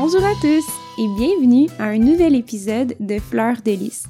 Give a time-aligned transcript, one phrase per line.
[0.00, 0.64] Bonjour à tous
[0.96, 4.04] et bienvenue à un nouvel épisode de Fleurs de Lys,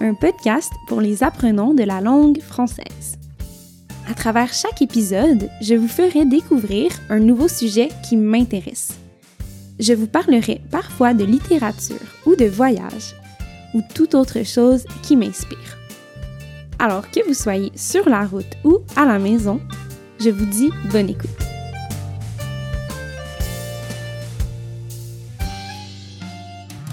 [0.00, 3.18] un podcast pour les apprenants de la langue française.
[4.08, 8.94] À travers chaque épisode, je vous ferai découvrir un nouveau sujet qui m'intéresse.
[9.78, 13.14] Je vous parlerai parfois de littérature ou de voyage
[13.74, 15.76] ou toute autre chose qui m'inspire.
[16.78, 19.60] Alors que vous soyez sur la route ou à la maison,
[20.18, 21.49] je vous dis bonne écoute.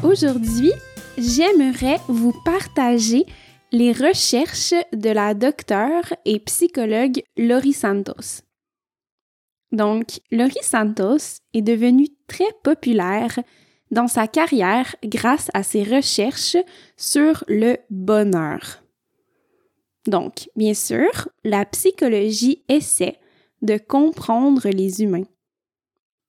[0.04, 0.72] Aujourd'hui,
[1.18, 3.26] j'aimerais vous partager
[3.72, 8.44] les recherches de la docteure et psychologue Laurie Santos.
[9.72, 13.40] Donc, Laurie Santos est devenue très populaire
[13.90, 16.58] dans sa carrière grâce à ses recherches
[16.95, 18.84] sur le bonheur.
[20.06, 23.20] Donc, bien sûr, la psychologie essaie
[23.64, 25.28] de comprendre les humains.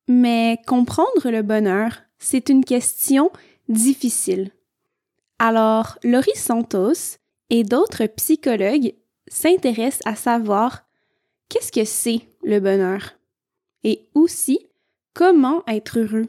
[0.09, 3.31] Mais comprendre le bonheur, c'est une question
[3.69, 4.51] difficile.
[5.39, 7.19] Alors, Laurie Santos
[7.51, 8.95] et d'autres psychologues
[9.29, 10.85] s'intéressent à savoir
[11.49, 13.15] qu'est-ce que c'est le bonheur
[13.85, 14.59] et aussi
[15.15, 16.27] comment être heureux.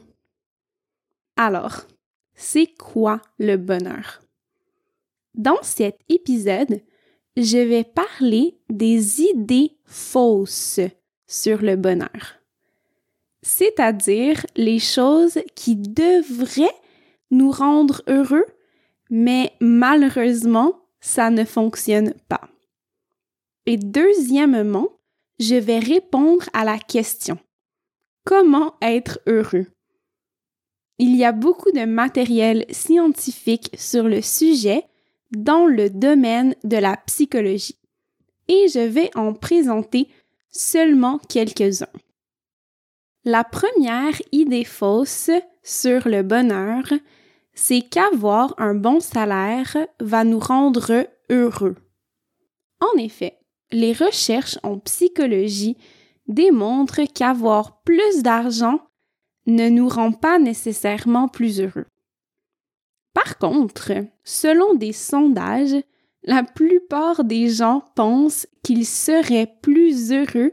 [1.36, 1.82] Alors,
[2.34, 4.20] c'est quoi le bonheur?
[5.34, 6.82] Dans cet épisode,
[7.36, 10.80] je vais parler des idées fausses
[11.26, 12.40] sur le bonheur,
[13.42, 16.74] c'est-à-dire les choses qui devraient
[17.30, 18.46] nous rendre heureux,
[19.10, 22.48] mais malheureusement, ça ne fonctionne pas.
[23.66, 24.88] Et deuxièmement,
[25.38, 27.38] je vais répondre à la question
[28.24, 29.66] Comment être heureux?
[30.98, 34.84] Il y a beaucoup de matériel scientifique sur le sujet
[35.30, 37.78] dans le domaine de la psychologie
[38.48, 40.08] et je vais en présenter
[40.50, 41.86] seulement quelques-uns.
[43.24, 45.30] La première idée fausse
[45.62, 46.82] sur le bonheur,
[47.54, 51.76] c'est qu'avoir un bon salaire va nous rendre heureux.
[52.80, 53.38] En effet,
[53.70, 55.76] les recherches en psychologie
[56.26, 58.80] démontrent qu'avoir plus d'argent
[59.46, 61.86] ne nous rend pas nécessairement plus heureux.
[63.14, 63.92] Par contre,
[64.24, 65.76] selon des sondages,
[66.22, 70.52] la plupart des gens pensent qu'ils seraient plus heureux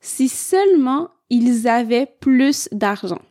[0.00, 3.22] si seulement ils avaient plus d'argent.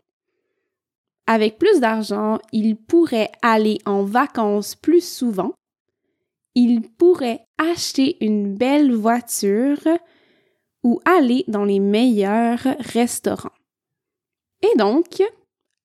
[1.26, 5.54] Avec plus d'argent, ils pourraient aller en vacances plus souvent,
[6.56, 9.88] ils pourraient acheter une belle voiture
[10.84, 13.54] ou aller dans les meilleurs restaurants.
[14.62, 15.24] Et donc,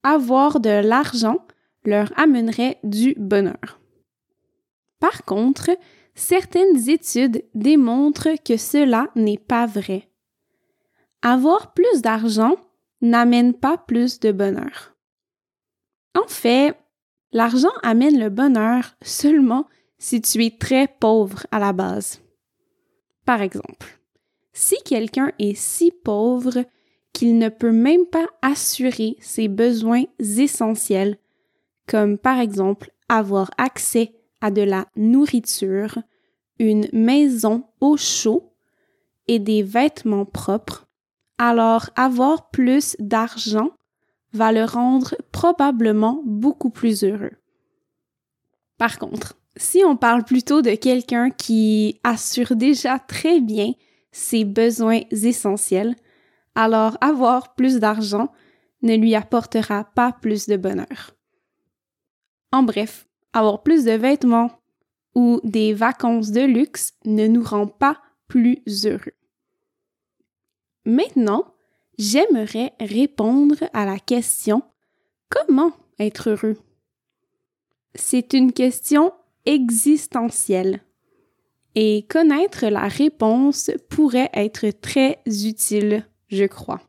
[0.03, 1.39] avoir de l'argent
[1.85, 3.81] leur amènerait du bonheur.
[5.01, 5.71] Par contre,
[6.15, 10.09] certaines études démontrent que cela n'est pas vrai.
[11.23, 12.57] Avoir plus d'argent
[13.01, 14.98] n'amène pas plus de bonheur.
[16.15, 16.77] En fait,
[17.33, 19.67] l'argent amène le bonheur seulement
[19.99, 22.21] si tu es très pauvre à la base.
[23.25, 24.01] Par exemple,
[24.53, 26.65] si quelqu'un est si pauvre
[27.13, 31.19] qu'il ne peut même pas assurer ses besoins essentiels,
[31.87, 35.99] comme par exemple avoir accès à de la nourriture,
[36.59, 38.55] une maison au chaud
[39.27, 40.87] et des vêtements propres,
[41.39, 43.71] alors avoir plus d'argent
[44.33, 47.33] va le rendre probablement beaucoup plus heureux.
[48.77, 53.73] Par contre, si on parle plutôt de quelqu'un qui assure déjà très bien
[54.13, 55.97] ses besoins essentiels,
[56.55, 58.33] alors avoir plus d'argent
[58.83, 61.15] ne lui apportera pas plus de bonheur.
[62.53, 64.51] En bref, avoir plus de vêtements
[65.15, 69.15] ou des vacances de luxe ne nous rend pas plus heureux.
[70.85, 71.55] Maintenant,
[71.99, 74.63] j'aimerais répondre à la question
[75.29, 76.57] Comment être heureux?
[77.95, 79.13] C'est une question
[79.45, 80.83] existentielle
[81.75, 86.81] et connaître la réponse pourrait être très utile, je crois.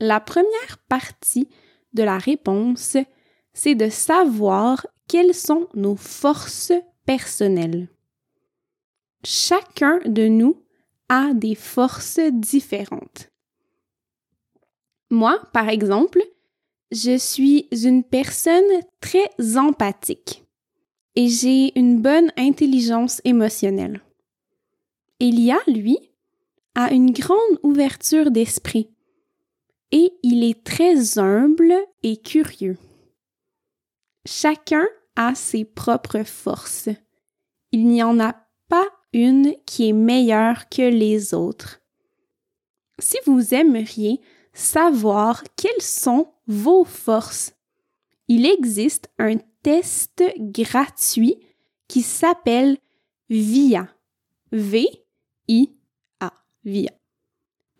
[0.00, 1.48] La première partie
[1.92, 2.96] de la réponse
[3.54, 6.72] c'est de savoir quelles sont nos forces
[7.06, 7.88] personnelles.
[9.24, 10.62] Chacun de nous
[11.08, 13.30] a des forces différentes.
[15.14, 16.20] Moi, par exemple,
[16.90, 20.42] je suis une personne très empathique
[21.14, 24.00] et j'ai une bonne intelligence émotionnelle.
[25.20, 25.96] Elia, lui,
[26.74, 28.90] a une grande ouverture d'esprit
[29.92, 31.72] et il est très humble
[32.02, 32.76] et curieux.
[34.26, 34.84] Chacun
[35.14, 36.88] a ses propres forces.
[37.70, 38.34] Il n'y en a
[38.68, 41.80] pas une qui est meilleure que les autres.
[42.98, 44.20] Si vous aimeriez
[44.54, 47.52] savoir quelles sont vos forces.
[48.28, 51.38] Il existe un test gratuit
[51.88, 52.78] qui s'appelle
[53.28, 53.88] VIA.
[54.52, 56.32] V-I-A.
[56.64, 56.92] VIA.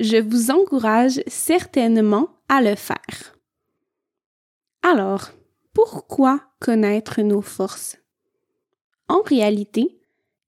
[0.00, 3.38] Je vous encourage certainement à le faire.
[4.82, 5.30] Alors,
[5.72, 7.96] pourquoi connaître nos forces?
[9.08, 10.00] En réalité,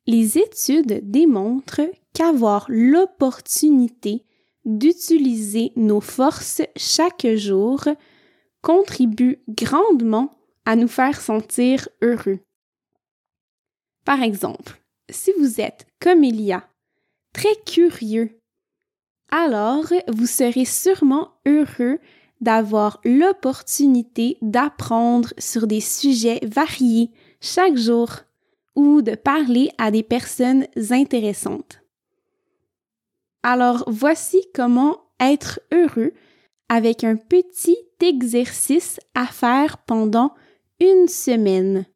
[0.06, 4.25] les études démontrent qu'avoir l'opportunité
[4.66, 7.84] d'utiliser nos forces chaque jour
[8.60, 12.40] contribue grandement à nous faire sentir heureux.
[14.04, 16.68] Par exemple, si vous êtes comme il y a,
[17.32, 18.40] très curieux,
[19.30, 21.98] alors vous serez sûrement heureux
[22.40, 27.10] d'avoir l'opportunité d'apprendre sur des sujets variés
[27.40, 28.10] chaque jour
[28.74, 31.85] ou de parler à des personnes intéressantes.
[33.48, 36.14] Alors voici comment être heureux
[36.69, 40.34] avec un petit exercice à faire pendant
[40.81, 41.87] une semaine.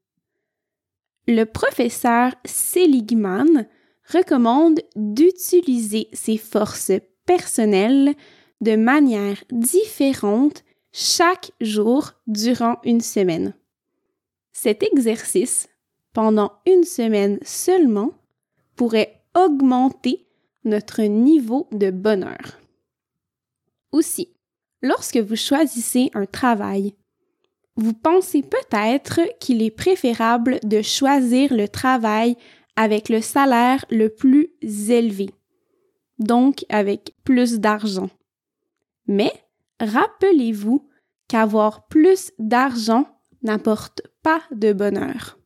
[1.27, 3.67] Le professeur Seligman
[4.13, 6.93] recommande d'utiliser ses forces
[7.27, 8.15] personnelles
[8.61, 10.63] de manière différente
[10.93, 13.55] chaque jour durant une semaine.
[14.53, 15.69] Cet exercice,
[16.13, 18.13] pendant une semaine seulement,
[18.77, 20.30] pourrait augmenter
[20.65, 22.59] notre niveau de bonheur.
[23.93, 24.35] Aussi,
[24.83, 26.95] lorsque vous choisissez un travail,
[27.77, 32.37] vous pensez peut-être qu'il est préférable de choisir le travail
[32.77, 35.31] avec le salaire le plus élevé,
[36.19, 38.11] donc avec plus d'argent.
[39.07, 39.33] Mais
[39.81, 40.89] rappelez-vous
[41.29, 43.07] qu'avoir plus d'argent
[43.43, 45.39] n'apporte pas de bonheur.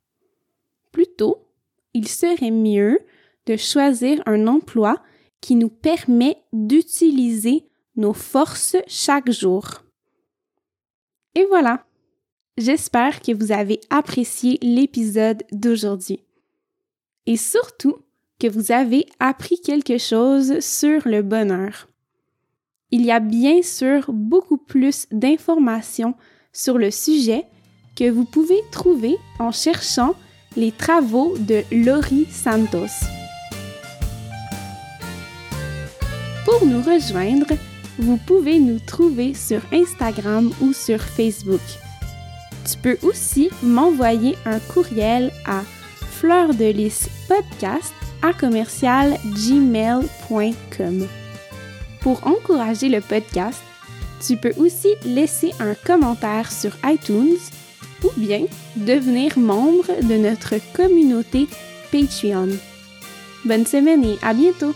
[0.93, 1.49] Plutôt,
[1.93, 2.99] il serait mieux
[3.47, 5.03] de choisir un emploi
[5.41, 9.83] qui nous permet d'utiliser nos forces chaque jour.
[11.35, 11.85] Et voilà.
[12.57, 16.21] J'espère que vous avez apprécié l'épisode d'aujourd'hui.
[17.27, 17.97] Et surtout
[18.39, 21.89] que vous avez appris quelque chose sur le bonheur.
[22.91, 26.15] Il y a bien sûr beaucoup plus d'informations
[26.53, 27.45] sur le sujet
[27.97, 30.15] que vous pouvez trouver en cherchant
[30.57, 33.24] les travaux de Laurie Santos.
[36.59, 37.49] Pour nous rejoindre,
[37.99, 41.61] vous pouvez nous trouver sur Instagram ou sur Facebook.
[42.65, 45.63] Tu peux aussi m'envoyer un courriel à
[46.13, 47.93] fleurdelispodcast
[48.23, 49.19] à commercial
[49.49, 51.09] gmail.com.
[52.01, 53.61] Pour encourager le podcast,
[54.25, 57.37] tu peux aussi laisser un commentaire sur iTunes
[58.05, 58.47] ou bien
[58.77, 61.49] devenir membre de notre communauté
[61.91, 62.51] Patreon.
[63.45, 64.73] Bonne semaine et à bientôt!